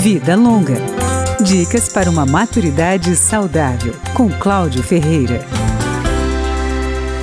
[0.00, 0.76] Vida Longa.
[1.44, 5.44] Dicas para uma maturidade saudável, com Cláudio Ferreira.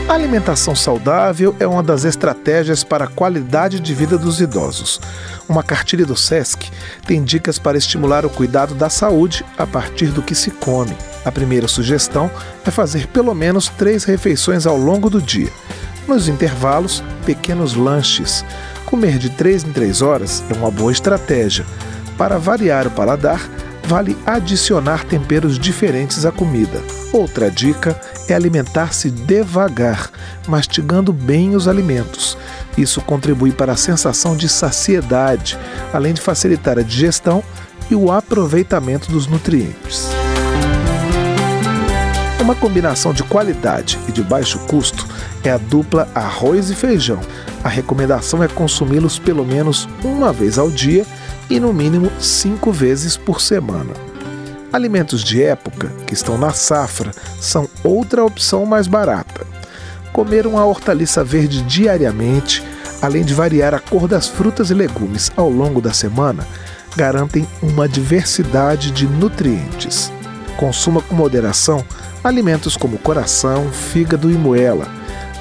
[0.07, 5.01] A alimentação saudável é uma das estratégias para a qualidade de vida dos idosos.
[5.49, 6.69] Uma cartilha do SESC
[7.07, 10.95] tem dicas para estimular o cuidado da saúde a partir do que se come.
[11.25, 12.29] A primeira sugestão
[12.63, 15.49] é fazer pelo menos três refeições ao longo do dia.
[16.07, 18.45] Nos intervalos, pequenos lanches.
[18.85, 21.65] Comer de três em três horas é uma boa estratégia.
[22.17, 23.47] Para variar o paladar,
[23.83, 26.81] vale adicionar temperos diferentes à comida.
[27.13, 30.09] Outra dica é alimentar-se devagar,
[30.47, 32.37] mastigando bem os alimentos.
[32.77, 35.57] Isso contribui para a sensação de saciedade,
[35.93, 37.43] além de facilitar a digestão
[37.89, 40.09] e o aproveitamento dos nutrientes.
[42.41, 45.05] Uma combinação de qualidade e de baixo custo
[45.43, 47.19] é a dupla arroz e feijão.
[47.63, 51.05] A recomendação é consumi-los pelo menos uma vez ao dia
[51.49, 53.93] e no mínimo cinco vezes por semana.
[54.71, 59.45] Alimentos de época, que estão na safra, são outra opção mais barata.
[60.11, 62.63] Comer uma hortaliça verde diariamente,
[63.01, 66.45] além de variar a cor das frutas e legumes ao longo da semana,
[66.95, 70.11] garantem uma diversidade de nutrientes.
[70.57, 71.85] Consuma com moderação
[72.23, 74.87] alimentos como coração, fígado e moela.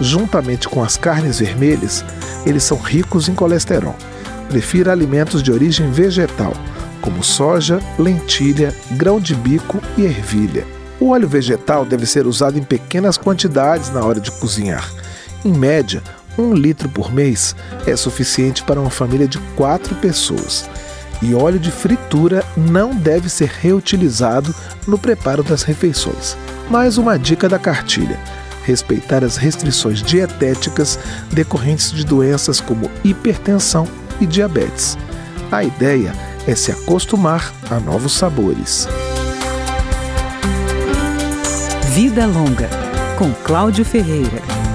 [0.00, 2.04] Juntamente com as carnes vermelhas,
[2.44, 3.96] eles são ricos em colesterol.
[4.48, 6.54] Prefira alimentos de origem vegetal,
[7.00, 10.66] como soja, lentilha, grão de bico e ervilha.
[10.98, 14.90] O óleo vegetal deve ser usado em pequenas quantidades na hora de cozinhar.
[15.44, 16.02] Em média,
[16.38, 17.54] um litro por mês
[17.86, 20.68] é suficiente para uma família de quatro pessoas.
[21.22, 24.54] E óleo de fritura não deve ser reutilizado
[24.86, 26.36] no preparo das refeições.
[26.70, 28.18] Mais uma dica da cartilha:
[28.64, 30.98] respeitar as restrições dietéticas
[31.32, 33.86] decorrentes de doenças como hipertensão
[34.20, 34.96] e diabetes.
[35.50, 36.12] A ideia
[36.46, 38.88] é se acostumar a novos sabores.
[41.90, 42.68] Vida Longa,
[43.18, 44.65] com Cláudio Ferreira.